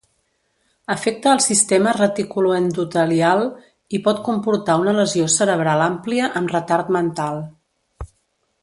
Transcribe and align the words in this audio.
Afecta 0.93 1.33
el 1.37 1.41
sistema 1.47 1.93
reticuloendotelial 1.97 3.45
i 3.99 4.01
pot 4.09 4.23
comportar 4.31 4.81
una 4.87 4.97
lesió 5.01 5.29
cerebral 5.37 5.85
àmplia 5.91 6.33
amb 6.43 6.57
retard 6.59 6.91
mental. 7.01 7.45